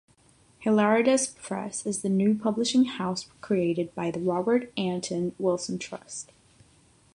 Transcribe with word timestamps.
Hilaritas 0.63 1.35
Press 1.43 1.85
is 1.85 2.01
the 2.01 2.09
new 2.09 2.33
publishing 2.33 2.85
house 2.85 3.29
created 3.39 3.93
by 3.93 4.09
the 4.09 4.19
Robert 4.19 4.73
Anton 4.75 5.35
Wilson 5.37 5.77
Trust. 5.77 6.31